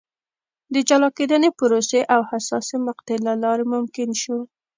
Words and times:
د 0.73 0.75
جلا 0.89 1.09
کېدنې 1.17 1.49
پروسې 1.59 2.01
او 2.13 2.21
حساسې 2.29 2.77
مقطعې 2.87 3.17
له 3.27 3.33
لارې 3.43 3.65
ممکن 3.73 4.09
شو. 4.21 4.37